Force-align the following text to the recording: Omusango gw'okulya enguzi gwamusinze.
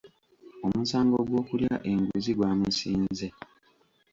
Omusango 0.67 1.17
gw'okulya 1.27 1.75
enguzi 1.91 2.31
gwamusinze. 2.37 3.27